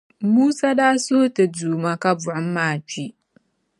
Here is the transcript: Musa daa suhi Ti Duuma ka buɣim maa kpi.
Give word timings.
Musa 0.33 0.69
daa 0.79 0.95
suhi 1.03 1.27
Ti 1.35 1.43
Duuma 1.55 1.91
ka 2.01 2.09
buɣim 2.21 2.47
maa 2.55 2.75
kpi. 2.87 3.05